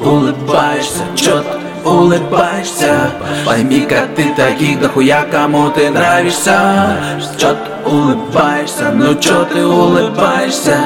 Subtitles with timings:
[0.00, 3.10] улыбаешься, чё ты улыбаешься.
[3.46, 6.96] Пойми, как ты таких дохуя кому ты нравишься.
[7.38, 10.78] Чё ты улыбаешься, ну чё ты улыбаешься?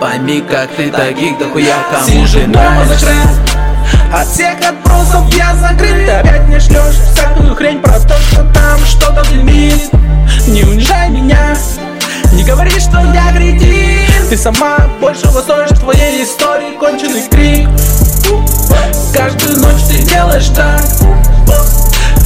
[0.00, 3.12] Пойми, как ты таких дохуя кому ты нравишься.
[4.12, 6.08] от всех отбросов я закрыт.
[6.08, 9.90] Опять не шлешь всякую хрень про то, что там что-то дымит.
[10.48, 11.54] Не унижай меня,
[12.32, 16.51] не говори, что я кретин Ты сама большего стоишь твоей истории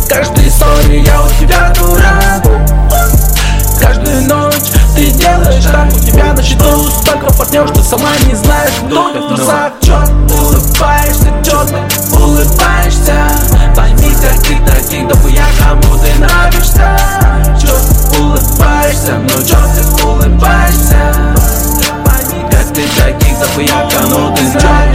[0.08, 2.42] Каждой истории я у тебя дурак
[3.80, 8.72] Каждую ночь ты делаешь так У тебя на счету столько партнер, что сама не знаешь,
[8.86, 9.98] кто в трусах Чё
[10.32, 13.14] улыбаешься, чё ты улыбаешься.
[13.74, 16.96] Пойми, как ты таких дохуя кому ты нравишься.
[17.60, 17.74] Чё
[18.20, 21.34] улыбаешься, ну чё ты улыбаешься.
[22.04, 24.85] Пойми, как ты таких дохуя кому ты нравишься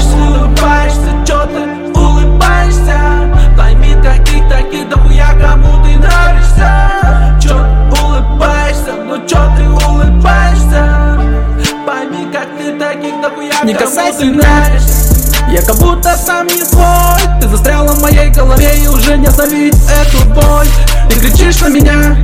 [12.72, 15.02] ты таких дохуя Не касайся нравишься
[15.50, 17.20] я как будто сам не свой.
[17.42, 20.68] Ты застряла в моей голове и уже не остановить эту боль.
[21.10, 22.16] Ты кричишь на меня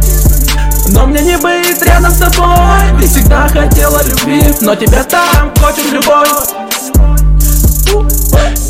[0.90, 3.02] но мне не быть рядом с тобой.
[3.02, 6.30] Ты всегда хотела любви, но тебя там хочет любовь.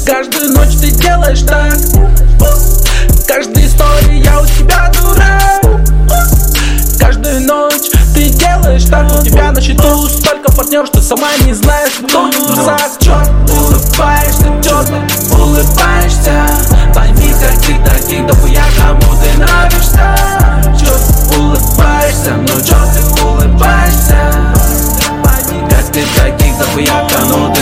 [0.06, 1.76] Каждую ночь ты делаешь так.
[3.28, 4.87] Каждой истории я у тебя
[10.78, 12.56] партнер, что сама не знаешь, кто не
[13.00, 16.48] Чё ты улыбаешься, ты улыбаешься.
[16.94, 17.34] Пойми,
[17.66, 20.16] ты таких дохуя кому ты нравишься.
[20.78, 24.54] Ты улыбаешься, ну чё ты улыбаешься.
[25.24, 27.54] Пойми, ты таких дохуя кому